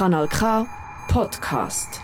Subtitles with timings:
[0.00, 0.66] Kanal K
[1.08, 2.00] Podcast.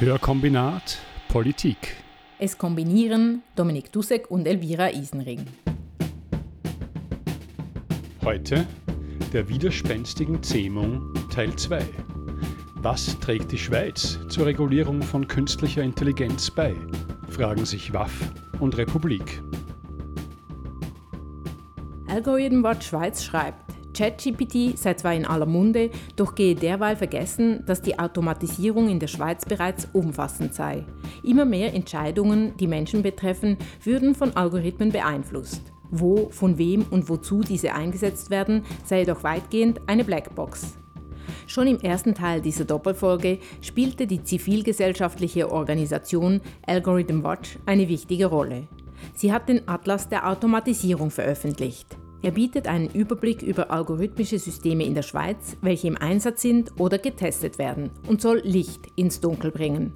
[0.00, 0.98] Hörkombinat
[1.28, 1.94] Politik.
[2.40, 5.46] Es kombinieren Dominik Dussek und Elvira Isenring.
[8.24, 8.66] Heute
[9.32, 11.80] der widerspenstigen Zähmung Teil 2.
[12.74, 16.74] Was trägt die Schweiz zur Regulierung von künstlicher Intelligenz bei?
[17.28, 18.10] Fragen sich WAF
[18.58, 19.45] und Republik.
[22.16, 27.82] Algorithm Watch Schweiz schreibt, ChatGPT sei zwar in aller Munde, doch gehe derweil vergessen, dass
[27.82, 30.86] die Automatisierung in der Schweiz bereits umfassend sei.
[31.22, 35.60] Immer mehr Entscheidungen, die Menschen betreffen, würden von Algorithmen beeinflusst.
[35.90, 40.78] Wo, von wem und wozu diese eingesetzt werden, sei jedoch weitgehend eine Blackbox.
[41.46, 48.68] Schon im ersten Teil dieser Doppelfolge spielte die zivilgesellschaftliche Organisation Algorithm Watch eine wichtige Rolle.
[49.12, 51.98] Sie hat den Atlas der Automatisierung veröffentlicht.
[52.26, 56.98] Er bietet einen Überblick über algorithmische Systeme in der Schweiz, welche im Einsatz sind oder
[56.98, 59.92] getestet werden und soll Licht ins Dunkel bringen.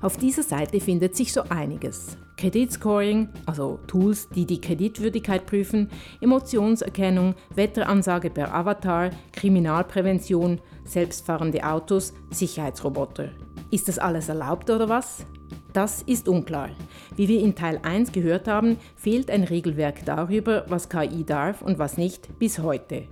[0.00, 2.16] Auf dieser Seite findet sich so einiges.
[2.36, 13.30] Kreditscoring, also Tools, die die Kreditwürdigkeit prüfen, Emotionserkennung, Wetteransage per Avatar, Kriminalprävention, selbstfahrende Autos, Sicherheitsroboter.
[13.72, 15.26] Ist das alles erlaubt oder was?
[15.72, 16.70] Das ist unklar.
[17.16, 21.78] Wie wir in Teil 1 gehört haben, fehlt ein Regelwerk darüber, was KI darf und
[21.78, 23.04] was nicht, bis heute.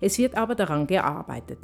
[0.00, 1.58] Es wird aber daran gearbeitet.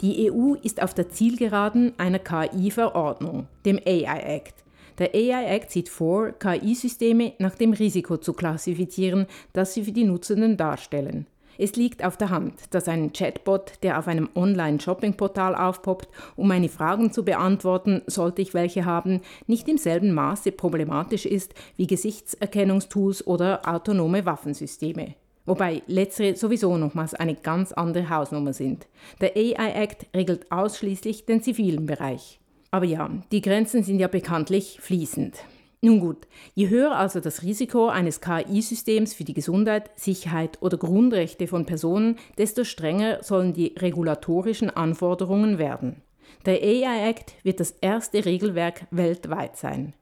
[0.00, 4.64] Die EU ist auf der Zielgeraden einer KI-Verordnung, dem AI Act.
[4.98, 10.04] Der AI Act sieht vor, KI-Systeme nach dem Risiko zu klassifizieren, das sie für die
[10.04, 11.26] Nutzenden darstellen.
[11.62, 16.68] Es liegt auf der Hand, dass ein Chatbot, der auf einem Online-Shopping-Portal aufpoppt, um meine
[16.68, 23.24] Fragen zu beantworten, sollte ich welche haben, nicht im selben Maße problematisch ist wie Gesichtserkennungstools
[23.28, 25.14] oder autonome Waffensysteme.
[25.46, 28.88] Wobei letztere sowieso nochmals eine ganz andere Hausnummer sind.
[29.20, 32.40] Der AI Act regelt ausschließlich den zivilen Bereich.
[32.72, 35.44] Aber ja, die Grenzen sind ja bekanntlich fließend.
[35.84, 41.48] Nun gut, je höher also das Risiko eines KI-Systems für die Gesundheit, Sicherheit oder Grundrechte
[41.48, 46.02] von Personen, desto strenger sollen die regulatorischen Anforderungen werden.
[46.46, 49.92] Der AI Act wird das erste Regelwerk weltweit sein.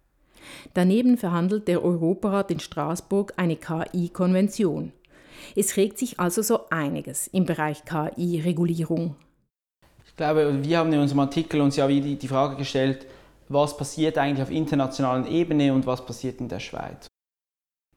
[0.74, 4.92] Daneben verhandelt der Europarat in Straßburg eine KI-Konvention.
[5.56, 9.16] Es regt sich also so einiges im Bereich KI-Regulierung.
[10.06, 13.06] Ich glaube, wir haben in unserem Artikel uns ja die Frage gestellt,
[13.50, 17.08] was passiert eigentlich auf internationaler Ebene und was passiert in der Schweiz.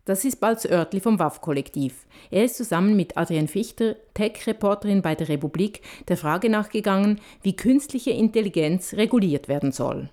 [0.05, 2.05] Das ist Balz Oertli vom WAF-Kollektiv.
[2.29, 8.11] Er ist zusammen mit Adrienne Fichter, Tech-Reporterin bei der Republik, der Frage nachgegangen, wie künstliche
[8.11, 10.09] Intelligenz reguliert werden soll.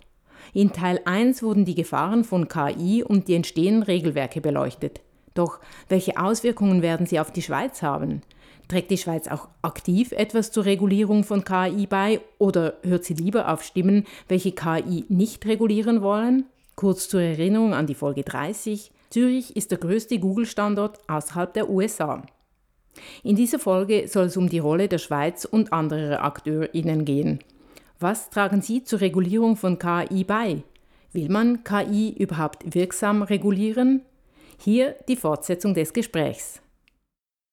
[0.53, 5.00] In Teil 1 wurden die Gefahren von KI und die entstehenden Regelwerke beleuchtet.
[5.34, 5.59] Doch
[5.89, 8.23] welche Auswirkungen werden sie auf die Schweiz haben?
[8.70, 13.53] Trägt die Schweiz auch aktiv etwas zur Regulierung von KI bei oder hört sie lieber
[13.53, 16.44] auf Stimmen, welche KI nicht regulieren wollen?
[16.76, 18.92] Kurz zur Erinnerung an die Folge 30.
[19.10, 22.22] Zürich ist der größte Google-Standort außerhalb der USA.
[23.25, 27.41] In dieser Folge soll es um die Rolle der Schweiz und anderer AkteurInnen gehen.
[27.98, 30.62] Was tragen Sie zur Regulierung von KI bei?
[31.12, 34.02] Will man KI überhaupt wirksam regulieren?
[34.58, 36.62] Hier die Fortsetzung des Gesprächs.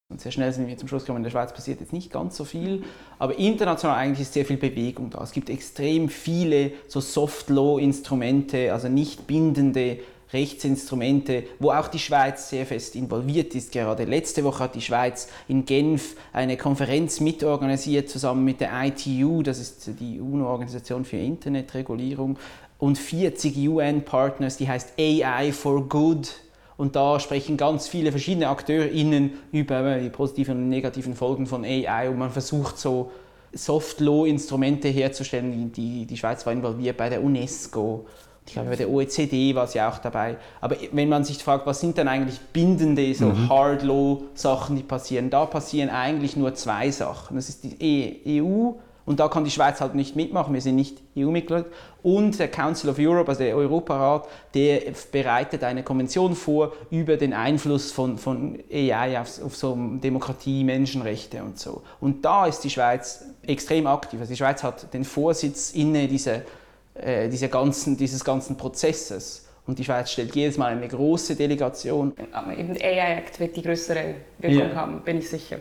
[0.10, 2.38] Und sehr schnell sind wir zum Schluss gekommen, in der Schweiz passiert jetzt nicht ganz
[2.38, 2.84] so viel,
[3.20, 5.22] aber international eigentlich ist sehr viel Bewegung da.
[5.22, 10.00] Es gibt extrem viele so Soft-Law-Instrumente, also nicht bindende
[10.32, 13.72] Rechtsinstrumente, wo auch die Schweiz sehr fest involviert ist.
[13.72, 19.44] Gerade letzte Woche hat die Schweiz in Genf eine Konferenz mitorganisiert, zusammen mit der ITU,
[19.44, 22.40] das ist die UNO-Organisation für Internetregulierung,
[22.80, 26.47] und 40 UN-Partners, die heißt AI for Good
[26.78, 32.10] und da sprechen ganz viele verschiedene AkteurInnen über die positiven und negativen Folgen von AI
[32.10, 33.12] und man versucht so
[33.52, 35.72] Soft-Law-Instrumente herzustellen.
[35.72, 38.06] Die, die Schweiz war involviert bei der UNESCO.
[38.46, 40.38] Ich glaube, bei der OECD war sie auch dabei.
[40.62, 43.50] Aber wenn man sich fragt, was sind denn eigentlich bindende, so mhm.
[43.50, 47.36] Hard-Law-Sachen, die passieren, da passieren eigentlich nur zwei Sachen.
[47.36, 48.72] Das ist die EU
[49.08, 51.64] und da kann die Schweiz halt nicht mitmachen, wir sind nicht EU-Mitglied.
[52.04, 54.82] Und der Council of Europe, also der Europarat, der
[55.14, 61.42] bereitet eine Konvention vor über den Einfluss von, von AI auf, auf so Demokratie, Menschenrechte
[61.42, 61.84] und so.
[62.02, 64.20] Und da ist die Schweiz extrem aktiv.
[64.20, 66.42] Also die Schweiz hat den Vorsitz inne dieser,
[66.94, 69.48] äh, dieser ganzen, dieses ganzen Prozesses.
[69.66, 72.12] Und die Schweiz stellt jedes Mal eine große Delegation.
[72.34, 74.76] Aber eben der AI-Act wird die größere Wirkung ja.
[74.76, 75.60] haben, bin ich sicher.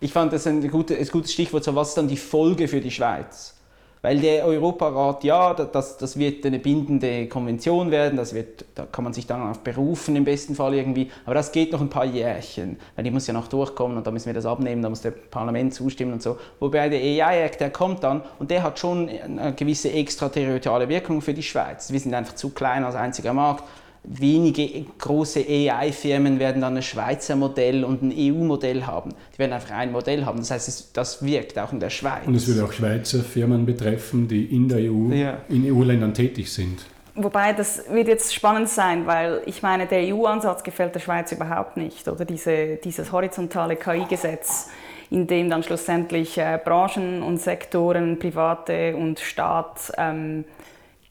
[0.00, 2.80] Ich fand das ein, gute, ein gutes Stichwort, so was ist dann die Folge für
[2.80, 3.54] die Schweiz?
[4.02, 9.02] Weil der Europarat, ja, das, das wird eine bindende Konvention werden, das wird, da kann
[9.04, 12.04] man sich dann auf berufen im besten Fall irgendwie, aber das geht noch ein paar
[12.04, 15.00] Jährchen, weil die muss ja noch durchkommen und da müssen wir das abnehmen, da muss
[15.00, 16.38] der Parlament zustimmen und so.
[16.60, 21.34] Wobei der AI-Act, der kommt dann und der hat schon eine gewisse extraterritoriale Wirkung für
[21.34, 21.90] die Schweiz.
[21.90, 23.64] Wir sind einfach zu klein als einziger Markt
[24.06, 29.10] wenige große AI-Firmen werden dann ein Schweizer Modell und ein EU-Modell haben.
[29.34, 30.38] Die werden einfach ein Modell haben.
[30.38, 32.26] Das heißt, das wirkt auch in der Schweiz.
[32.26, 35.38] Und es würde auch Schweizer Firmen betreffen, die in der EU, ja.
[35.48, 36.86] in EU-Ländern tätig sind.
[37.14, 41.76] Wobei, das wird jetzt spannend sein, weil ich meine, der EU-Ansatz gefällt der Schweiz überhaupt
[41.76, 42.06] nicht.
[42.08, 44.68] Oder Diese, dieses horizontale KI-Gesetz,
[45.10, 50.44] in dem dann schlussendlich äh, Branchen und Sektoren, Private und Staat ähm,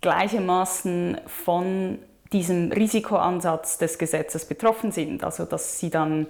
[0.01, 1.98] gleichermaßen von
[2.39, 5.23] diesem Risikoansatz des Gesetzes betroffen sind.
[5.23, 6.27] Also dass sie dann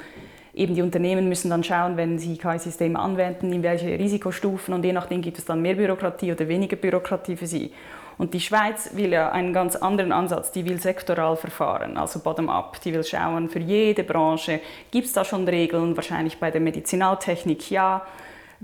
[0.54, 4.94] eben die Unternehmen müssen dann schauen, wenn sie KI-Systeme anwenden, in welche Risikostufen und je
[4.94, 7.72] nachdem gibt es dann mehr Bürokratie oder weniger Bürokratie für sie.
[8.18, 12.80] Und die Schweiz will ja einen ganz anderen Ansatz, die will sektoral verfahren, also bottom-up.
[12.82, 14.62] Die will schauen, für jede Branche
[14.92, 18.06] gibt es da schon Regeln, wahrscheinlich bei der Medizinaltechnik ja,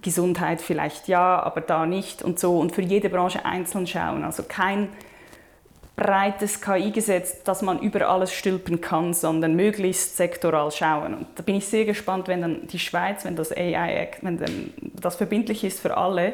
[0.01, 2.59] Gesundheit vielleicht ja, aber da nicht und so.
[2.59, 4.23] Und für jede Branche einzeln schauen.
[4.23, 4.87] Also kein
[6.01, 11.13] breites KI-Gesetz, dass man über alles stülpen kann, sondern möglichst sektoral schauen.
[11.13, 15.15] Und da bin ich sehr gespannt, wenn dann die Schweiz, wenn das AI wenn das
[15.15, 16.33] verbindlich ist für alle,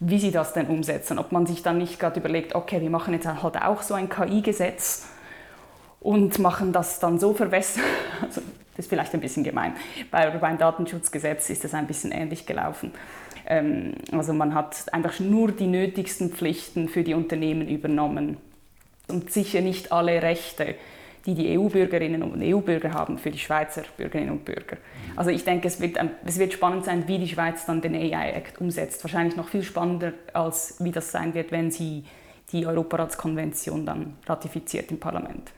[0.00, 1.18] wie sie das denn umsetzen.
[1.18, 4.08] Ob man sich dann nicht gerade überlegt, okay, wir machen jetzt halt auch so ein
[4.08, 5.06] KI-Gesetz
[6.00, 7.84] und machen das dann so verwässert.
[8.22, 8.40] Also,
[8.74, 9.74] das ist vielleicht ein bisschen gemein.
[10.10, 12.92] Bei, beim Datenschutzgesetz ist das ein bisschen ähnlich gelaufen.
[13.44, 18.38] Ähm, also man hat einfach nur die nötigsten Pflichten für die Unternehmen übernommen
[19.08, 20.74] und sicher nicht alle Rechte,
[21.26, 24.76] die die EU-Bürgerinnen und EU-Bürger haben, für die Schweizer Bürgerinnen und Bürger.
[25.14, 28.60] Also ich denke, es wird, es wird spannend sein, wie die Schweiz dann den AI-Act
[28.60, 29.04] umsetzt.
[29.04, 32.04] Wahrscheinlich noch viel spannender, als wie das sein wird, wenn sie
[32.50, 35.52] die Europaratskonvention dann ratifiziert im Parlament.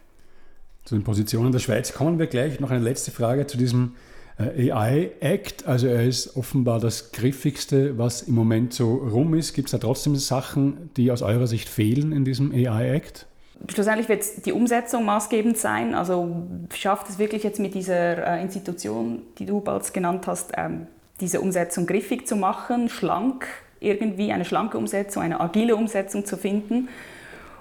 [0.85, 2.61] Zu den Positionen der Schweiz kommen wir gleich.
[2.61, 3.97] Noch eine letzte Frage zu diesem
[4.39, 5.67] äh, AI-Act.
[5.67, 9.55] Also er ist offenbar das griffigste, was im Moment so rum ist.
[9.55, 13.27] Gibt es da trotzdem Sachen, die aus eurer Sicht fehlen in diesem AI-Act?
[13.69, 15.95] Schlussendlich wird die Umsetzung maßgebend sein.
[15.95, 20.87] Also schafft es wirklich jetzt mit dieser äh, Institution, die du bald genannt hast, ähm,
[21.21, 23.47] diese Umsetzung griffig zu machen, schlank
[23.81, 26.89] irgendwie, eine schlanke Umsetzung, eine agile Umsetzung zu finden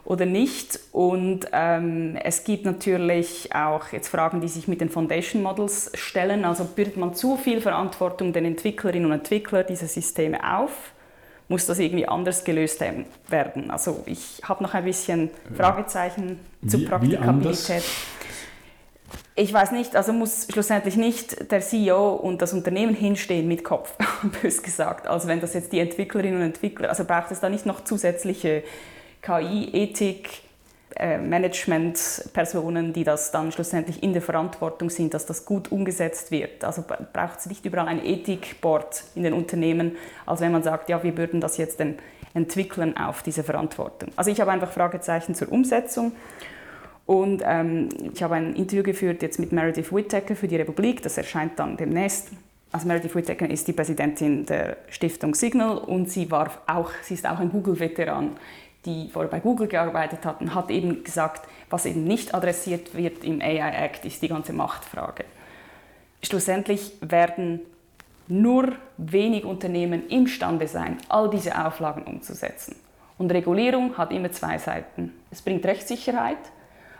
[0.06, 0.80] oder nicht.
[0.92, 6.46] Und ähm, es gibt natürlich auch jetzt Fragen, die sich mit den Foundation Models stellen.
[6.46, 10.72] Also bürdet man zu viel Verantwortung den Entwicklerinnen und Entwicklern dieser Systeme auf?
[11.48, 12.82] Muss das irgendwie anders gelöst
[13.30, 13.72] werden.
[13.72, 17.84] Also ich habe noch ein bisschen Fragezeichen wie, zur Praktikabilität.
[19.36, 23.96] Ich weiß nicht, also muss schlussendlich nicht der CEO und das Unternehmen hinstehen mit Kopf,
[24.42, 25.08] bös gesagt.
[25.08, 28.64] Also wenn das jetzt die Entwicklerinnen und Entwickler, also braucht es da nicht noch zusätzliche
[29.22, 30.43] KI-Ethik,
[30.96, 36.64] äh, Managementpersonen, die das dann schlussendlich in der Verantwortung sind, dass das gut umgesetzt wird.
[36.64, 39.96] Also braucht es nicht überall ein Ethikboard in den Unternehmen,
[40.26, 41.96] als wenn man sagt, ja, wir würden das jetzt dann
[42.34, 44.10] entwickeln auf diese Verantwortung.
[44.16, 46.14] Also ich habe einfach Fragezeichen zur Umsetzung.
[47.06, 51.18] Und ähm, ich habe ein Interview geführt jetzt mit Meredith Whittaker für die Republik, das
[51.18, 52.30] erscheint dann demnächst.
[52.72, 57.28] Also Meredith Whittaker ist die Präsidentin der Stiftung Signal und sie, war auch, sie ist
[57.28, 58.32] auch ein Google-Veteran
[58.86, 63.42] die vorher bei Google gearbeitet hatten, hat eben gesagt, was eben nicht adressiert wird im
[63.42, 65.26] AI Act, ist die ganze Machtfrage.
[66.22, 67.62] Schlussendlich werden
[68.28, 72.76] nur wenig Unternehmen imstande sein, all diese Auflagen umzusetzen.
[73.18, 75.14] Und Regulierung hat immer zwei Seiten.
[75.30, 76.38] Es bringt Rechtssicherheit,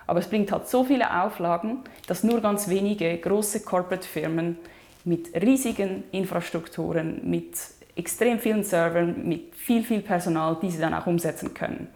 [0.06, 4.58] aber es bringt halt so viele Auflagen, dass nur ganz wenige große Corporate-Firmen
[5.06, 7.56] mit riesigen Infrastrukturen, mit
[7.96, 11.88] extrem vielen Servern mit viel, viel Personal, die sie dann auch umsetzen können.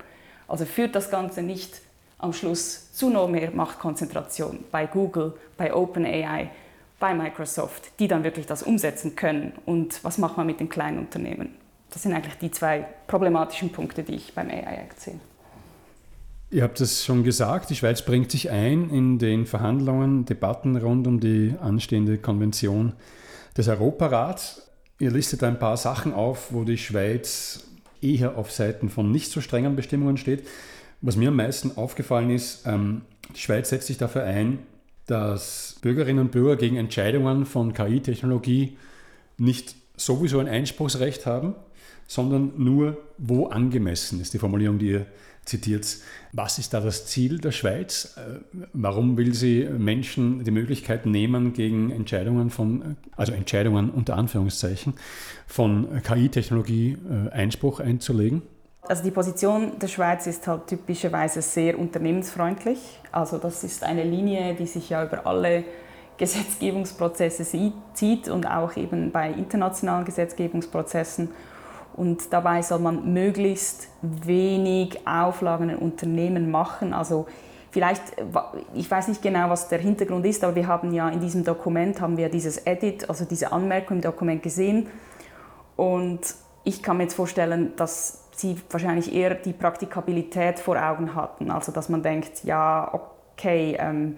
[0.47, 1.81] Also führt das Ganze nicht
[2.19, 6.49] am Schluss zu noch mehr Machtkonzentration bei Google, bei OpenAI,
[6.99, 9.53] bei Microsoft, die dann wirklich das umsetzen können.
[9.65, 11.55] Und was macht man mit den kleinen Unternehmen?
[11.91, 15.19] Das sind eigentlich die zwei problematischen Punkte, die ich beim AI Act sehe.
[16.49, 21.05] Ihr habt es schon gesagt, die Schweiz bringt sich ein in den Verhandlungen, Debatten rund
[21.05, 22.93] um die anstehende Konvention
[23.57, 24.66] des Europarats.
[24.99, 27.63] Ihr listet ein paar Sachen auf, wo die Schweiz
[28.01, 30.47] eher auf Seiten von nicht so strengen Bestimmungen steht.
[31.01, 33.01] Was mir am meisten aufgefallen ist, ähm,
[33.35, 34.59] die Schweiz setzt sich dafür ein,
[35.05, 38.77] dass Bürgerinnen und Bürger gegen Entscheidungen von KI-Technologie
[39.37, 41.55] nicht sowieso ein Einspruchsrecht haben,
[42.07, 45.05] sondern nur wo angemessen ist die Formulierung, die ihr
[45.47, 45.97] zitiert.
[46.33, 48.17] Was ist da das Ziel der Schweiz?
[48.17, 48.39] Äh,
[48.73, 54.93] warum will sie Menschen die Möglichkeit nehmen, gegen Entscheidungen von, also Entscheidungen unter Anführungszeichen,
[55.47, 58.41] von KI-Technologie äh, Einspruch einzulegen?
[58.81, 62.79] Also die Position der Schweiz ist halt typischerweise sehr unternehmensfreundlich.
[63.11, 65.65] Also das ist eine Linie, die sich ja über alle
[66.17, 67.45] Gesetzgebungsprozesse
[67.93, 71.29] zieht und auch eben bei internationalen Gesetzgebungsprozessen.
[71.97, 76.93] Und dabei soll man möglichst wenig Auflagen in Unternehmen machen.
[76.93, 77.25] Also
[77.71, 78.03] vielleicht,
[78.75, 81.99] ich weiß nicht genau, was der Hintergrund ist, aber wir haben ja in diesem Dokument
[81.99, 84.87] haben wir dieses Edit, also diese Anmerkung im Dokument gesehen.
[85.75, 86.21] Und
[86.63, 91.49] ich kann mir jetzt vorstellen, dass sie wahrscheinlich eher die Praktikabilität vor Augen hatten.
[91.49, 92.93] Also dass man denkt, ja,
[93.33, 94.17] okay, ähm,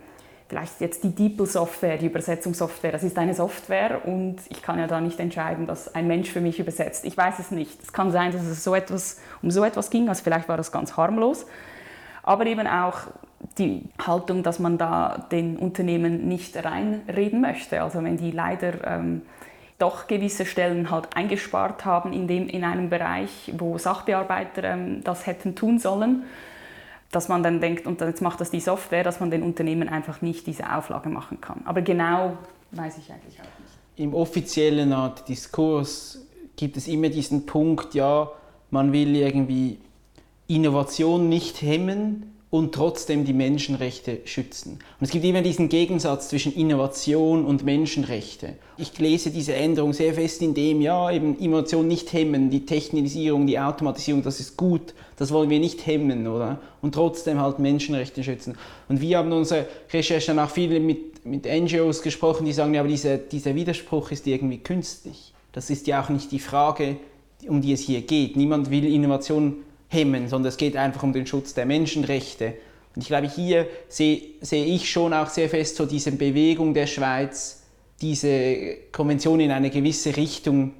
[0.49, 4.99] vielleicht jetzt die DeepL-Software, die Übersetzungssoftware, das ist eine Software und ich kann ja da
[4.99, 7.05] nicht entscheiden, dass ein Mensch für mich übersetzt.
[7.05, 7.81] Ich weiß es nicht.
[7.83, 10.71] Es kann sein, dass es so etwas, um so etwas ging, also vielleicht war das
[10.71, 11.45] ganz harmlos.
[12.23, 13.01] Aber eben auch
[13.59, 17.83] die Haltung, dass man da den Unternehmen nicht reinreden möchte.
[17.83, 19.21] Also wenn die leider ähm,
[19.77, 25.27] doch gewisse Stellen halt eingespart haben in, dem, in einem Bereich, wo Sachbearbeiter ähm, das
[25.27, 26.23] hätten tun sollen,
[27.11, 30.21] dass man dann denkt, und jetzt macht das die Software, dass man den Unternehmen einfach
[30.21, 31.61] nicht diese Auflage machen kann.
[31.65, 32.37] Aber genau
[32.71, 33.73] weiß ich eigentlich auch nicht.
[33.95, 36.25] Im offiziellen Art Diskurs
[36.55, 38.29] gibt es immer diesen Punkt, ja,
[38.69, 39.79] man will irgendwie
[40.47, 44.79] Innovation nicht hemmen, und trotzdem die Menschenrechte schützen.
[44.99, 48.55] Und es gibt immer diesen Gegensatz zwischen Innovation und Menschenrechte.
[48.77, 53.45] Ich lese diese Änderung sehr fest in dem, ja, eben Innovation nicht hemmen, die Technisierung,
[53.45, 56.59] die Automatisierung, das ist gut, das wollen wir nicht hemmen, oder?
[56.81, 58.57] Und trotzdem halt Menschenrechte schützen.
[58.87, 62.81] Und wir haben unsere Recherche dann auch viele mit, mit NGOs gesprochen, die sagen, ja,
[62.81, 65.33] aber dieser, dieser Widerspruch ist irgendwie künstlich.
[65.51, 66.97] Das ist ja auch nicht die Frage,
[67.47, 68.35] um die es hier geht.
[68.35, 69.57] Niemand will Innovation
[69.89, 72.53] hemmen, sondern es geht einfach um den Schutz der Menschenrechte.
[72.95, 76.87] Und ich glaube, hier sehe, sehe ich schon auch sehr fest so diese Bewegung der
[76.87, 77.63] Schweiz,
[78.01, 80.73] diese Konvention in eine gewisse Richtung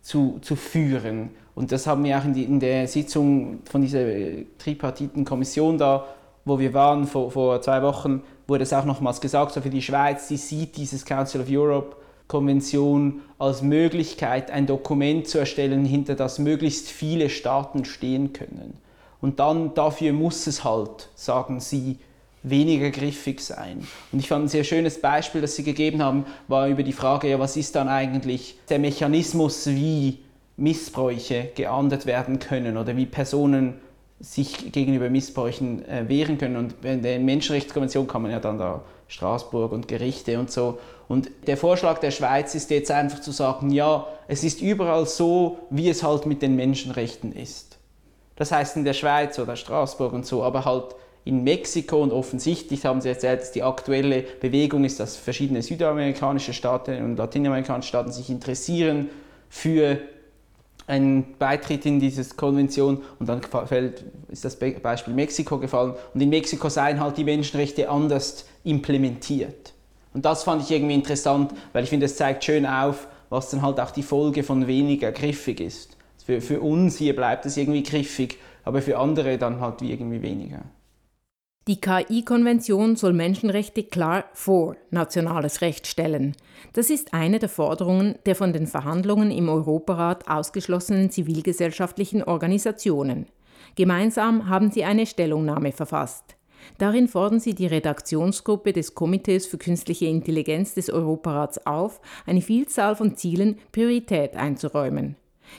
[0.00, 1.30] zu, zu führen.
[1.54, 4.06] Und das haben wir auch in, die, in der Sitzung von dieser
[4.58, 6.06] tripartiten Kommission da,
[6.44, 9.82] wo wir waren vor, vor zwei Wochen, wurde es auch nochmals gesagt, so für die
[9.82, 11.96] Schweiz, sie sieht dieses Council of Europe
[12.28, 18.74] Konvention als Möglichkeit, ein Dokument zu erstellen, hinter das möglichst viele Staaten stehen können.
[19.20, 21.98] Und dann dafür muss es halt, sagen sie,
[22.42, 23.86] weniger griffig sein.
[24.10, 27.28] Und ich fand ein sehr schönes Beispiel, das Sie gegeben haben, war über die Frage,
[27.28, 30.18] ja, was ist dann eigentlich der Mechanismus, wie
[30.56, 33.74] Missbräuche geahndet werden können oder wie Personen
[34.20, 36.56] sich gegenüber Missbräuchen äh, wehren können.
[36.56, 40.78] Und in der Menschenrechtskonvention kann man ja dann da Straßburg und Gerichte und so.
[41.06, 45.58] Und der Vorschlag der Schweiz ist jetzt einfach zu sagen, ja, es ist überall so,
[45.70, 47.78] wie es halt mit den Menschenrechten ist.
[48.36, 52.84] Das heißt in der Schweiz oder Straßburg und so, aber halt in Mexiko und offensichtlich
[52.86, 58.10] haben Sie erzählt, dass die aktuelle Bewegung ist, dass verschiedene südamerikanische Staaten und latinamerikanische Staaten
[58.10, 59.10] sich interessieren
[59.48, 59.98] für
[60.86, 66.28] einen Beitritt in diese Konvention und dann fällt, ist das Beispiel Mexiko gefallen und in
[66.28, 69.72] Mexiko seien halt die Menschenrechte anders implementiert.
[70.14, 73.62] Und das fand ich irgendwie interessant, weil ich finde, es zeigt schön auf, was dann
[73.62, 75.96] halt auch die Folge von weniger griffig ist.
[76.24, 80.22] Für, für uns hier bleibt es irgendwie griffig, aber für andere dann halt wie irgendwie
[80.22, 80.62] weniger.
[81.68, 86.34] Die KI-Konvention soll Menschenrechte klar vor nationales Recht stellen.
[86.72, 93.26] Das ist eine der Forderungen der von den Verhandlungen im Europarat ausgeschlossenen zivilgesellschaftlichen Organisationen.
[93.76, 96.34] Gemeinsam haben sie eine Stellungnahme verfasst.
[96.78, 102.96] Darin fordern sie die Redaktionsgruppe des Komitees für künstliche Intelligenz des Europarats auf, eine Vielzahl
[102.96, 105.14] von Zielen Priorität einzuräumen.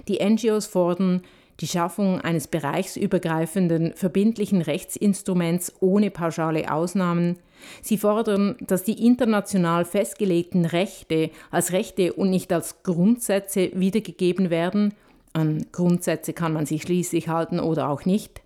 [0.10, 1.22] Die NGOs fordern
[1.60, 7.38] die Schaffung eines bereichsübergreifenden verbindlichen Rechtsinstruments ohne pauschale Ausnahmen.
[7.82, 14.94] Sie fordern, dass die international festgelegten Rechte als Rechte und nicht als Grundsätze wiedergegeben werden.
[15.34, 18.43] An Grundsätze kann man sich schließlich halten oder auch nicht.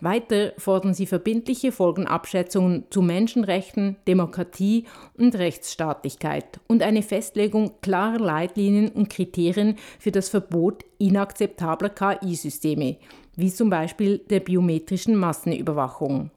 [0.00, 8.88] Weiter fordern sie verbindliche Folgenabschätzungen zu Menschenrechten, Demokratie und Rechtsstaatlichkeit und eine Festlegung klarer Leitlinien
[8.88, 12.96] und Kriterien für das Verbot inakzeptabler KI-Systeme,
[13.36, 16.30] wie zum Beispiel der biometrischen Massenüberwachung.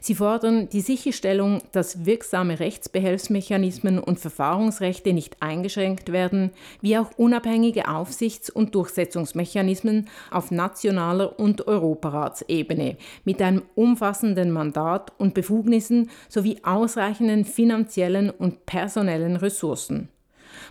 [0.00, 7.88] Sie fordern die Sicherstellung, dass wirksame Rechtsbehelfsmechanismen und Verfahrensrechte nicht eingeschränkt werden, wie auch unabhängige
[7.88, 17.44] Aufsichts- und Durchsetzungsmechanismen auf nationaler und Europaratsebene mit einem umfassenden Mandat und Befugnissen sowie ausreichenden
[17.44, 20.08] finanziellen und personellen Ressourcen.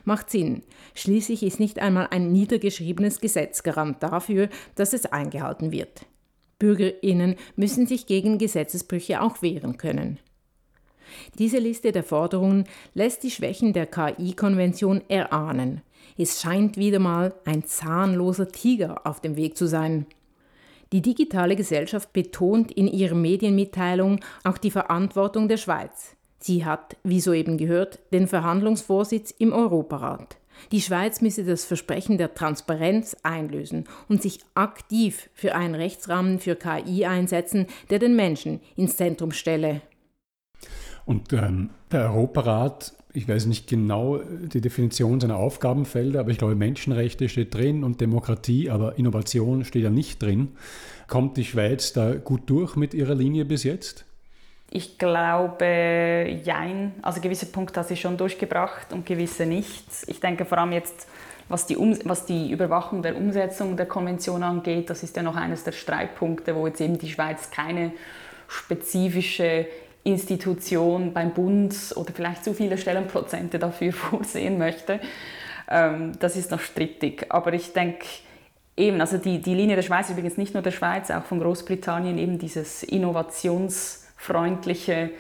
[0.04, 0.64] Macht Sinn.
[0.96, 6.06] Schließlich ist nicht einmal ein niedergeschriebenes Gesetz Garant dafür, dass es eingehalten wird.
[6.60, 10.20] Bürgerinnen müssen sich gegen Gesetzesbrüche auch wehren können.
[11.38, 15.82] Diese Liste der Forderungen lässt die Schwächen der KI-Konvention erahnen.
[16.18, 20.06] Es scheint wieder mal ein zahnloser Tiger auf dem Weg zu sein.
[20.92, 26.16] Die digitale Gesellschaft betont in ihrer Medienmitteilung auch die Verantwortung der Schweiz.
[26.40, 30.38] Sie hat, wie soeben gehört, den Verhandlungsvorsitz im Europarat.
[30.72, 36.56] Die Schweiz müsse das Versprechen der Transparenz einlösen und sich aktiv für einen Rechtsrahmen für
[36.56, 39.82] KI einsetzen, der den Menschen ins Zentrum stelle.
[41.06, 46.56] Und ähm, der Europarat, ich weiß nicht genau die Definition seiner Aufgabenfelder, aber ich glaube,
[46.56, 50.50] Menschenrechte steht drin und Demokratie, aber Innovation steht ja nicht drin.
[51.08, 54.06] Kommt die Schweiz da gut durch mit ihrer Linie bis jetzt?
[54.72, 56.94] Ich glaube, jein.
[57.02, 59.86] Also gewisse Punkte hat sie schon durchgebracht und gewisse nicht.
[60.08, 61.08] Ich denke vor allem jetzt,
[61.48, 65.36] was die, um was die Überwachung der Umsetzung der Konvention angeht, das ist ja noch
[65.36, 67.94] eines der Streitpunkte, wo jetzt eben die Schweiz keine
[68.48, 69.66] spezifische
[70.04, 75.00] Institution beim Bund oder vielleicht zu viele Stellenprozente dafür vorsehen möchte.
[75.68, 77.26] Ähm, das ist noch strittig.
[77.30, 78.06] Aber ich denke,
[78.78, 82.20] eben, also die, die Linie der Schweiz, übrigens nicht nur der Schweiz, auch von Großbritannien,
[82.20, 85.12] eben dieses Innovations- freundliche,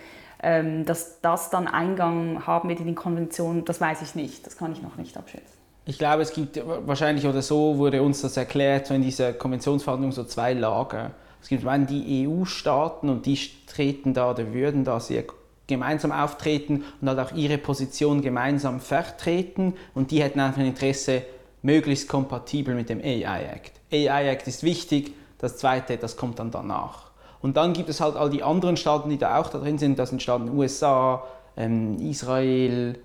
[0.43, 4.45] ähm, dass das dann Eingang haben wird in die Konvention, das weiß ich nicht.
[4.45, 5.57] Das kann ich noch nicht abschätzen.
[5.85, 10.11] Ich glaube, es gibt wahrscheinlich oder so wurde uns das erklärt, so in dieser Konventionsverhandlung
[10.11, 11.11] so zwei Lager.
[11.41, 15.23] Es gibt einen die EU-Staaten und die treten da oder würden da sehr
[15.65, 21.23] gemeinsam auftreten und halt auch ihre Position gemeinsam vertreten und die hätten einfach ein Interesse
[21.61, 23.71] möglichst kompatibel mit dem AI Act.
[23.91, 27.08] AI Act ist wichtig, das zweite, das kommt dann danach.
[27.41, 29.97] Und dann gibt es halt all die anderen Staaten, die da auch da drin sind.
[29.97, 31.23] Das sind Staaten USA,
[31.55, 32.99] ähm, Israel,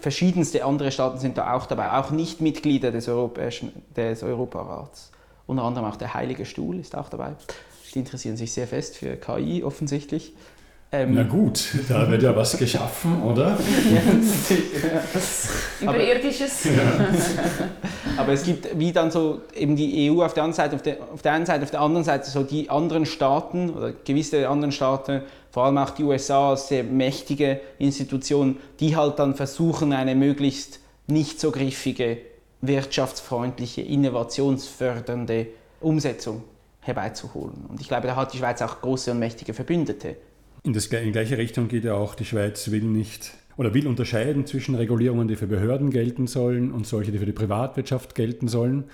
[0.00, 5.10] verschiedenste andere Staaten sind da auch dabei, auch nicht Mitglieder des, Europäischen, des Europarats.
[5.46, 7.34] Unter anderem auch der Heilige Stuhl ist auch dabei.
[7.94, 10.34] Die interessieren sich sehr fest für KI offensichtlich.
[10.90, 13.48] Ähm, Na gut, da wird ja was geschaffen, oder?
[13.92, 15.02] ja,
[15.82, 16.64] Überirdisches.
[16.64, 17.08] Ja.
[18.16, 20.96] Aber es gibt wie dann so eben die EU auf der, anderen Seite, auf, der,
[21.12, 24.72] auf der einen Seite, auf der anderen Seite so die anderen Staaten oder gewisse anderen
[24.72, 30.14] Staaten, vor allem auch die USA als sehr mächtige Institution, die halt dann versuchen, eine
[30.14, 32.16] möglichst nicht so griffige,
[32.62, 35.48] wirtschaftsfreundliche, innovationsfördernde
[35.80, 36.44] Umsetzung
[36.80, 37.66] herbeizuholen.
[37.68, 40.16] Und ich glaube, da hat die Schweiz auch große und mächtige Verbündete.
[40.68, 44.44] In, das, in gleiche Richtung geht ja auch, die Schweiz will nicht oder will unterscheiden
[44.44, 48.84] zwischen Regulierungen, die für Behörden gelten sollen und solche, die für die Privatwirtschaft gelten sollen.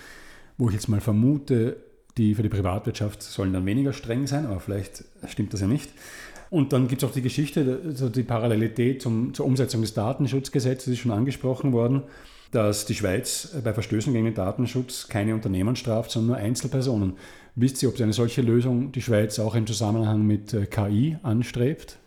[0.56, 1.78] Wo ich jetzt mal vermute,
[2.16, 5.90] die für die Privatwirtschaft sollen dann weniger streng sein, aber vielleicht stimmt das ja nicht.
[6.48, 10.92] Und dann gibt es auch die Geschichte, also die Parallelität zum, zur Umsetzung des Datenschutzgesetzes
[10.92, 12.04] ist schon angesprochen worden,
[12.54, 17.16] dass die Schweiz bei Verstößen gegen den Datenschutz keine Unternehmen straft, sondern nur Einzelpersonen.
[17.56, 21.98] Wisst ihr, ob eine solche Lösung die Schweiz auch im Zusammenhang mit äh, KI anstrebt?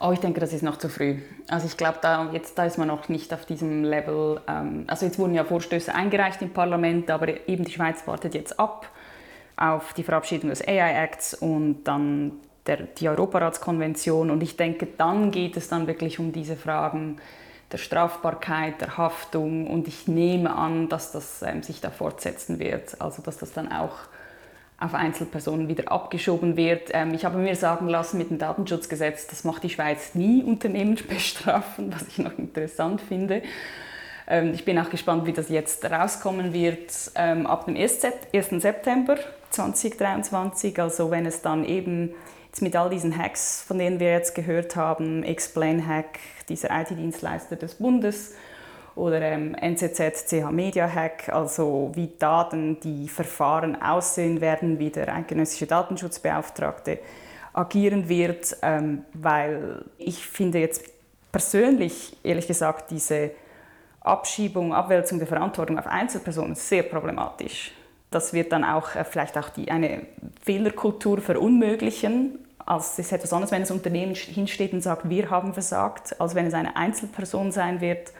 [0.00, 1.16] Oh, ich denke, das ist noch zu früh.
[1.48, 4.40] Also ich glaube, da, da ist man noch nicht auf diesem Level.
[4.46, 8.58] Ähm, also jetzt wurden ja Vorstöße eingereicht im Parlament, aber eben die Schweiz wartet jetzt
[8.60, 8.88] ab
[9.56, 12.32] auf die Verabschiedung des AI Acts und dann
[12.66, 14.30] der, die Europaratskonvention.
[14.30, 17.16] Und ich denke, dann geht es dann wirklich um diese Fragen
[17.72, 19.66] der Strafbarkeit, der Haftung.
[19.66, 23.00] Und ich nehme an, dass das ähm, sich da fortsetzen wird.
[23.00, 23.94] Also dass das dann auch
[24.80, 26.90] auf Einzelpersonen wieder abgeschoben wird.
[26.92, 30.96] Ähm, ich habe mir sagen lassen, mit dem Datenschutzgesetz, das macht die Schweiz nie, Unternehmen
[31.08, 33.42] bestrafen, was ich noch interessant finde.
[34.28, 38.06] Ähm, ich bin auch gespannt, wie das jetzt rauskommen wird ähm, ab dem 1.
[38.32, 39.16] September
[39.50, 40.80] 2023.
[40.80, 42.14] Also wenn es dann eben
[42.62, 46.18] mit all diesen Hacks, von denen wir jetzt gehört haben, Explain Hack,
[46.48, 48.34] dieser IT-Dienstleister des Bundes,
[48.98, 55.14] oder ähm, NZZ CH Media Hack, also wie Daten, die Verfahren aussehen werden, wie der
[55.14, 56.98] eidgenössische Datenschutzbeauftragte
[57.52, 60.84] agieren wird, ähm, weil ich finde jetzt
[61.30, 63.30] persönlich, ehrlich gesagt, diese
[64.00, 67.72] Abschiebung, Abwälzung der Verantwortung auf Einzelpersonen sehr problematisch.
[68.10, 70.06] Das wird dann auch äh, vielleicht auch die, eine
[70.42, 72.38] Fehlerkultur verunmöglichen.
[72.68, 76.34] Also es ist etwas anderes, wenn das Unternehmen hinsteht und sagt, wir haben versagt, als
[76.34, 78.12] wenn es eine Einzelperson sein wird,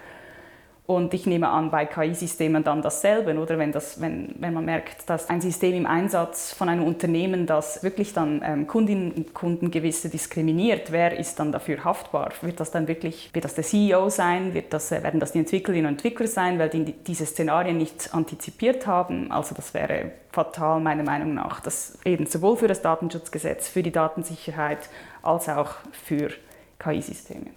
[0.89, 5.11] und ich nehme an, bei KI-Systemen dann dasselbe, oder wenn, das, wenn, wenn man merkt,
[5.11, 9.71] dass ein System im Einsatz von einem Unternehmen, das wirklich dann ähm, Kundinnen und Kunden
[9.71, 12.33] gewisse diskriminiert, wer ist dann dafür haftbar?
[12.41, 14.55] Wird das dann wirklich, wird das der CEO sein?
[14.55, 18.15] Wird das, äh, werden das die Entwicklerinnen und Entwickler sein, weil die diese Szenarien nicht
[18.15, 19.31] antizipiert haben?
[19.31, 23.93] Also das wäre fatal meiner Meinung nach, dass eben sowohl für das Datenschutzgesetz, für die
[23.93, 24.89] Datensicherheit
[25.21, 26.31] als auch für
[26.79, 27.51] KI-Systeme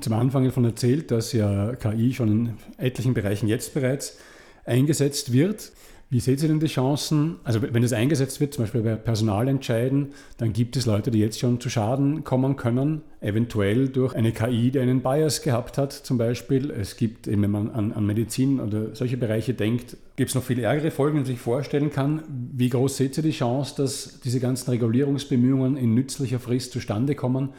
[0.00, 4.18] zum Anfang davon erzählt, dass ja KI schon in etlichen Bereichen jetzt bereits
[4.64, 5.72] eingesetzt wird.
[6.10, 10.14] Wie seht ihr denn die Chancen, also wenn es eingesetzt wird, zum Beispiel bei Personalentscheiden,
[10.38, 14.70] dann gibt es Leute, die jetzt schon zu Schaden kommen können, eventuell durch eine KI,
[14.70, 16.70] die einen Bias gehabt hat zum Beispiel.
[16.70, 20.62] Es gibt, wenn man an, an Medizin oder solche Bereiche denkt, gibt es noch viele
[20.62, 22.22] ärgere Folgen, die man sich vorstellen kann.
[22.54, 27.50] Wie groß seht ihr die Chance, dass diese ganzen Regulierungsbemühungen in nützlicher Frist zustande kommen?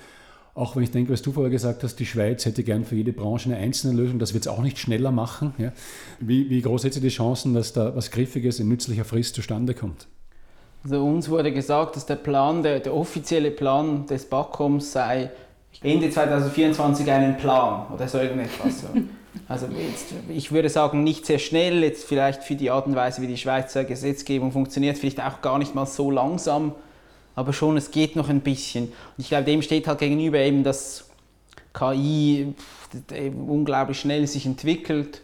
[0.56, 3.14] Auch wenn ich denke, was du vorher gesagt hast, die Schweiz hätte gern für jede
[3.14, 5.54] Branche eine einzelne Lösung, das wird es auch nicht schneller machen.
[5.58, 5.72] Ja.
[6.20, 10.08] Wie, wie groß hätte die Chancen, dass da was Griffiges in nützlicher Frist zustande kommt?
[10.84, 15.32] Also uns wurde gesagt, dass der Plan, der, der offizielle Plan des BAKOMs sei,
[15.82, 18.84] Ende 2024 einen Plan oder so irgendetwas.
[19.48, 23.22] Also jetzt, ich würde sagen, nicht sehr schnell, jetzt vielleicht für die Art und Weise,
[23.22, 26.74] wie die Schweizer Gesetzgebung funktioniert, vielleicht auch gar nicht mal so langsam
[27.40, 28.88] aber schon, es geht noch ein bisschen.
[28.88, 31.06] Und ich glaube, dem steht halt gegenüber eben, dass
[31.74, 32.54] KI
[33.48, 35.22] unglaublich schnell sich entwickelt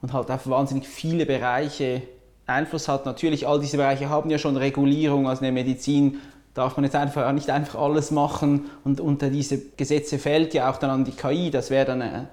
[0.00, 2.02] und halt auf wahnsinnig viele Bereiche
[2.46, 3.06] Einfluss hat.
[3.06, 6.18] Natürlich, all diese Bereiche haben ja schon Regulierung, also in der Medizin
[6.52, 10.78] darf man jetzt einfach nicht einfach alles machen und unter diese Gesetze fällt ja auch
[10.78, 11.52] dann an die KI.
[11.52, 12.24] Das wäre dann, äh,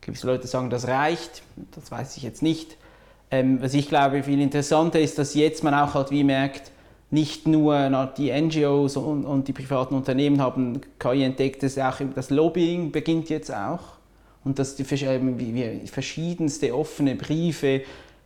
[0.00, 1.42] gewisse Leute sagen, das reicht,
[1.74, 2.76] das weiß ich jetzt nicht.
[3.32, 6.70] Ähm, was ich glaube viel interessanter ist, dass jetzt man auch halt wie merkt,
[7.10, 12.30] nicht nur die NGOs und, und, die privaten Unternehmen haben KI entdeckt, das, auch, das
[12.30, 13.96] Lobbying beginnt jetzt auch.
[14.44, 17.82] Und dass die verschiedenste offene Briefe,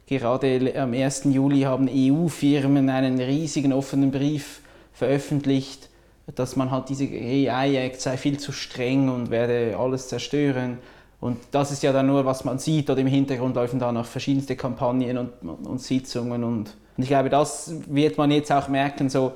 [0.06, 1.24] gerade am 1.
[1.24, 4.60] Juli haben EU-Firmen einen riesigen offenen Brief
[4.92, 5.88] veröffentlicht,
[6.34, 10.78] dass man halt diese AI-Act sei viel zu streng und werde alles zerstören.
[11.20, 14.06] Und das ist ja dann nur, was man sieht, oder im Hintergrund laufen da noch
[14.06, 19.08] verschiedenste Kampagnen und, und Sitzungen und und ich glaube, das wird man jetzt auch merken,
[19.08, 19.32] so,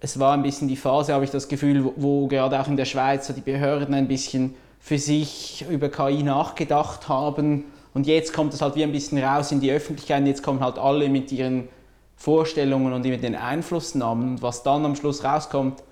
[0.00, 2.76] es war ein bisschen die Phase, habe ich das Gefühl, wo, wo gerade auch in
[2.76, 7.64] der Schweiz so die Behörden ein bisschen für sich über KI nachgedacht haben.
[7.94, 10.20] Und jetzt kommt es halt wie ein bisschen raus in die Öffentlichkeit.
[10.20, 11.68] Und jetzt kommen halt alle mit ihren
[12.16, 14.28] Vorstellungen und mit den Einflussnahmen.
[14.28, 15.82] Und was dann am Schluss rauskommt,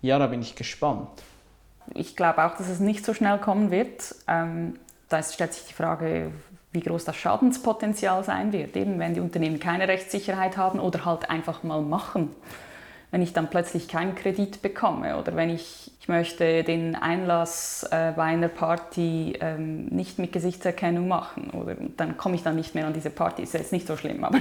[0.00, 1.08] ja, da bin ich gespannt.
[1.94, 4.14] Ich glaube auch, dass es nicht so schnell kommen wird.
[4.26, 4.74] Ähm,
[5.08, 6.32] da stellt sich die Frage,
[6.72, 11.30] wie groß das Schadenspotenzial sein wird, eben wenn die Unternehmen keine Rechtssicherheit haben oder halt
[11.30, 12.30] einfach mal machen.
[13.10, 18.12] Wenn ich dann plötzlich keinen Kredit bekomme oder wenn ich, ich möchte den Einlass äh,
[18.16, 22.86] bei einer Party ähm, nicht mit Gesichtserkennung machen oder dann komme ich dann nicht mehr
[22.86, 24.38] an diese Party, ist jetzt nicht so schlimm, aber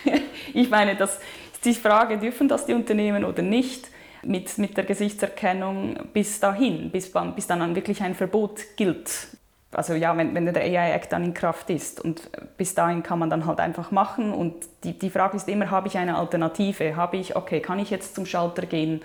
[0.54, 1.18] ich meine, das
[1.52, 3.90] ist die Frage, dürfen das die Unternehmen oder nicht?
[4.22, 9.35] Mit, mit der Gesichtserkennung bis dahin, bis, bis dann wirklich ein Verbot gilt
[9.76, 12.00] also ja, wenn, wenn der AI-Act dann in Kraft ist.
[12.00, 14.32] Und bis dahin kann man dann halt einfach machen.
[14.32, 16.96] Und die, die Frage ist immer, habe ich eine Alternative?
[16.96, 19.02] Habe ich, okay, kann ich jetzt zum Schalter gehen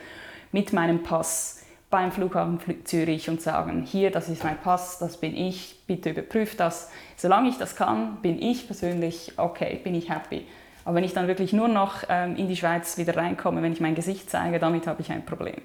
[0.52, 5.36] mit meinem Pass beim Flughafen Zürich und sagen, hier, das ist mein Pass, das bin
[5.36, 6.90] ich, bitte überprüft das.
[7.18, 10.48] Solange ich das kann, bin ich persönlich okay, bin ich happy.
[10.86, 13.82] Aber wenn ich dann wirklich nur noch ähm, in die Schweiz wieder reinkomme, wenn ich
[13.82, 15.62] mein Gesicht zeige, damit habe ich ein Problem.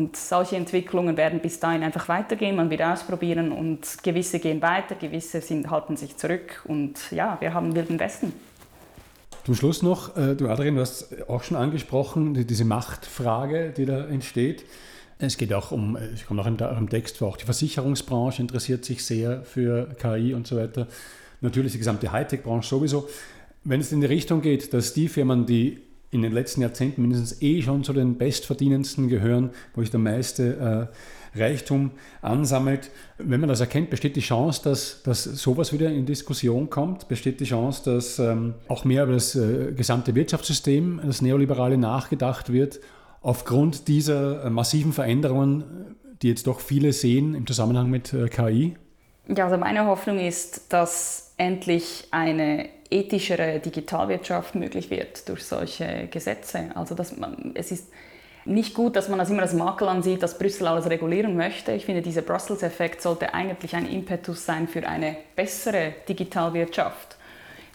[0.00, 4.94] Und solche Entwicklungen werden bis dahin einfach weitergehen, man wird ausprobieren und gewisse gehen weiter,
[4.94, 8.32] gewisse sind, halten sich zurück und ja, wir haben Wilden Westen.
[9.44, 14.06] Zum Schluss noch, äh, du Adrian, du hast auch schon angesprochen, diese Machtfrage, die da
[14.06, 14.64] entsteht.
[15.18, 19.04] Es geht auch um, es kommt auch im, Text vor, auch die Versicherungsbranche interessiert sich
[19.04, 20.86] sehr für KI und so weiter.
[21.42, 23.06] Natürlich die gesamte Hightech-Branche sowieso.
[23.64, 27.40] Wenn es in die Richtung geht, dass die Firmen, die in den letzten Jahrzehnten mindestens
[27.40, 30.88] eh schon zu den bestverdienendsten gehören, wo sich der meiste
[31.34, 31.92] äh, Reichtum
[32.22, 32.90] ansammelt.
[33.18, 37.40] Wenn man das erkennt, besteht die Chance, dass, dass sowas wieder in Diskussion kommt, besteht
[37.40, 42.80] die Chance, dass ähm, auch mehr über das äh, gesamte Wirtschaftssystem, das Neoliberale, nachgedacht wird,
[43.22, 48.76] aufgrund dieser äh, massiven Veränderungen, die jetzt doch viele sehen im Zusammenhang mit äh, KI?
[49.28, 56.70] Ja, also meine Hoffnung ist, dass endlich eine ethischere Digitalwirtschaft möglich wird durch solche Gesetze.
[56.74, 57.88] Also dass man, es ist
[58.44, 61.72] nicht gut, dass man das immer als Makel ansieht, dass Brüssel alles regulieren möchte.
[61.72, 67.16] Ich finde, dieser Brussels-Effekt sollte eigentlich ein Impetus sein für eine bessere Digitalwirtschaft,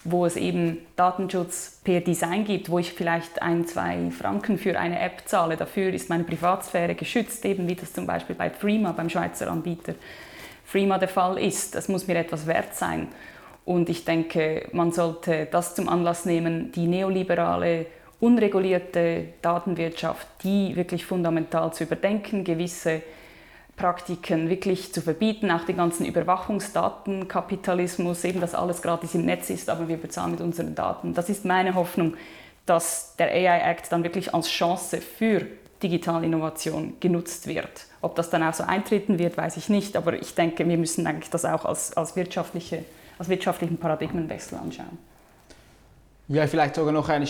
[0.04, 5.00] wo es eben Datenschutz per Design gibt, wo ich vielleicht ein, zwei Franken für eine
[5.00, 5.56] App zahle.
[5.56, 9.94] Dafür ist meine Privatsphäre geschützt, eben wie das zum Beispiel bei Freema, beim Schweizer Anbieter
[10.64, 11.74] Freema der Fall ist.
[11.74, 13.08] Das muss mir etwas wert sein.
[13.66, 17.86] Und ich denke, man sollte das zum Anlass nehmen, die neoliberale,
[18.20, 23.02] unregulierte Datenwirtschaft, die wirklich fundamental zu überdenken, gewisse
[23.76, 29.68] Praktiken wirklich zu verbieten, auch den ganzen Überwachungsdatenkapitalismus, eben dass alles gratis im Netz ist,
[29.68, 31.12] aber wir bezahlen mit unseren Daten.
[31.12, 32.14] Das ist meine Hoffnung,
[32.66, 35.44] dass der AI Act dann wirklich als Chance für
[35.82, 37.86] digitale Innovation genutzt wird.
[38.00, 41.04] Ob das dann auch so eintreten wird, weiß ich nicht, aber ich denke, wir müssen
[41.06, 42.84] eigentlich das auch als, als wirtschaftliche
[43.18, 44.98] als wirtschaftlichen Paradigmenwechsel anschauen.
[46.28, 47.26] Ja, vielleicht sogar noch eine,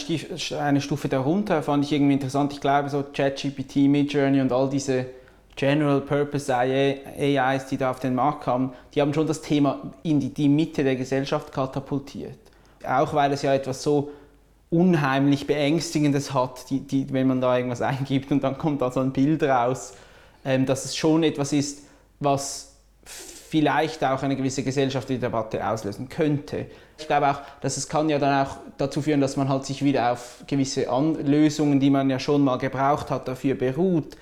[0.58, 2.52] eine Stufe darunter, fand ich irgendwie interessant.
[2.54, 5.06] Ich glaube, so ChatGPT, Midjourney und all diese
[5.54, 10.20] General Purpose AIs, die da auf den Markt kamen, die haben schon das Thema in
[10.20, 12.38] die, die Mitte der Gesellschaft katapultiert.
[12.86, 14.10] Auch weil es ja etwas so
[14.70, 19.00] unheimlich Beängstigendes hat, die, die, wenn man da irgendwas eingibt und dann kommt da so
[19.00, 19.94] ein Bild raus,
[20.44, 21.84] ähm, dass es schon etwas ist,
[22.20, 22.75] was
[23.46, 26.66] vielleicht auch eine gewisse gesellschaftliche Debatte auslösen könnte.
[26.98, 29.84] Ich glaube auch, dass es kann ja dann auch dazu führen, dass man halt sich
[29.84, 34.16] wieder auf gewisse An Lösungen, die man ja schon mal gebraucht hat, dafür beruht.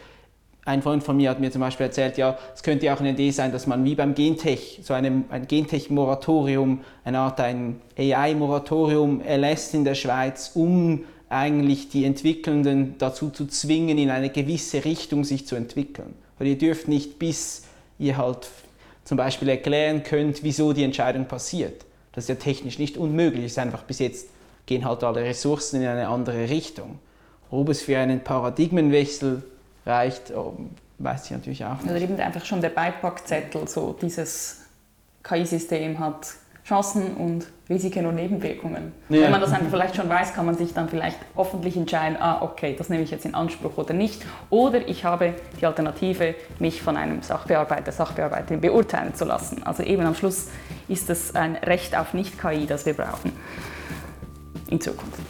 [0.67, 3.11] Ein Freund von mir hat mir zum Beispiel erzählt, ja, es könnte ja auch eine
[3.11, 9.21] Idee sein, dass man wie beim Gentech, so einem, ein Gentech-Moratorium, eine Art ein AI-Moratorium
[9.21, 15.25] erlässt in der Schweiz, um eigentlich die Entwickelnden dazu zu zwingen, in eine gewisse Richtung
[15.25, 16.15] sich zu entwickeln.
[16.39, 17.65] Weil ihr dürft nicht, bis
[17.99, 18.49] ihr halt
[19.05, 21.85] zum Beispiel erklären könnt, wieso die Entscheidung passiert.
[22.13, 24.29] Das ist ja technisch nicht unmöglich, es ist einfach bis jetzt
[24.67, 26.99] gehen halt alle Ressourcen in eine andere Richtung.
[27.51, 29.43] Ob es für einen Paradigmenwechsel
[29.85, 30.57] reicht, oh,
[30.99, 31.91] weiß ich natürlich auch nicht.
[31.91, 34.63] Oder eben einfach schon der Beipackzettel, so dieses
[35.23, 36.29] KI-System hat
[36.67, 38.93] Chancen und Risiken und Nebenwirkungen.
[39.11, 39.23] Ja.
[39.23, 42.41] Wenn man das einfach vielleicht schon weiß, kann man sich dann vielleicht hoffentlich entscheiden, ah,
[42.41, 44.25] okay, das nehme ich jetzt in Anspruch oder nicht.
[44.49, 49.63] Oder ich habe die Alternative, mich von einem Sachbearbeiter, Sachbearbeiterin beurteilen zu lassen.
[49.63, 50.49] Also eben am Schluss
[50.89, 53.33] ist es ein Recht auf Nicht-KI, das wir brauchen
[54.71, 55.21] in Zukunft.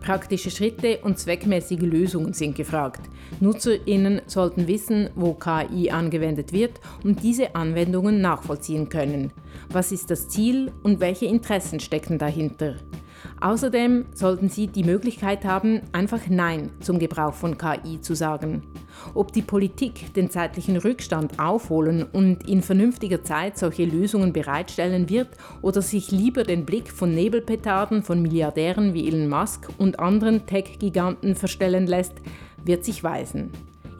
[0.00, 3.02] Praktische Schritte und zweckmäßige Lösungen sind gefragt.
[3.38, 9.32] NutzerInnen sollten wissen, wo KI angewendet wird und diese Anwendungen nachvollziehen können.
[9.70, 12.76] Was ist das Ziel und welche Interessen stecken dahinter?
[13.40, 18.62] Außerdem sollten Sie die Möglichkeit haben, einfach Nein zum Gebrauch von KI zu sagen.
[19.14, 25.28] Ob die Politik den zeitlichen Rückstand aufholen und in vernünftiger Zeit solche Lösungen bereitstellen wird
[25.62, 31.34] oder sich lieber den Blick von Nebelpetarden von Milliardären wie Elon Musk und anderen Tech-Giganten
[31.34, 32.14] verstellen lässt,
[32.64, 33.50] wird sich weisen.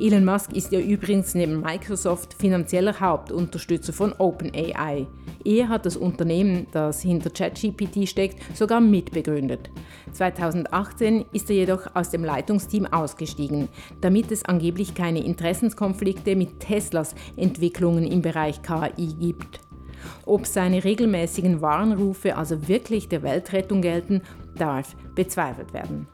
[0.00, 5.06] Elon Musk ist ja übrigens neben Microsoft finanzieller Hauptunterstützer von OpenAI.
[5.44, 9.70] Er hat das Unternehmen, das hinter ChatGPT steckt, sogar mitbegründet.
[10.12, 13.68] 2018 ist er jedoch aus dem Leitungsteam ausgestiegen,
[14.00, 19.60] damit es angeblich keine Interessenskonflikte mit Teslas Entwicklungen im Bereich KI gibt.
[20.24, 24.22] Ob seine regelmäßigen Warnrufe also wirklich der Weltrettung gelten,
[24.56, 26.06] darf bezweifelt werden.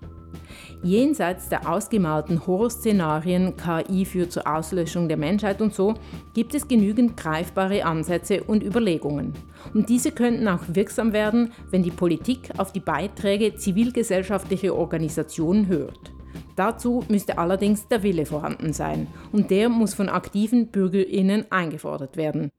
[0.82, 5.94] Jenseits der ausgemalten Horrorszenarien KI führt zur Auslöschung der Menschheit und so,
[6.34, 9.34] gibt es genügend greifbare Ansätze und Überlegungen.
[9.74, 16.12] Und diese könnten auch wirksam werden, wenn die Politik auf die Beiträge zivilgesellschaftlicher Organisationen hört.
[16.56, 22.50] Dazu müsste allerdings der Wille vorhanden sein und der muss von aktiven Bürgerinnen eingefordert werden.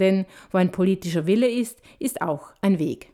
[0.00, 3.12] Denn wo ein politischer Wille ist, ist auch ein Weg.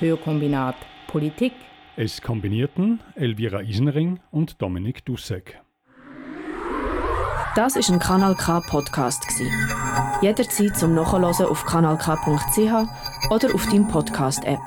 [0.00, 0.76] Hörkombinat
[1.08, 1.52] Politik.
[1.96, 5.60] Es kombinierten Elvira Isenring und Dominik Dussek.
[7.56, 9.24] Das ist ein Kanal K Podcast
[10.22, 14.60] Jederzeit zum Nachhören auf kanalk.ch oder auf deinem Podcast App.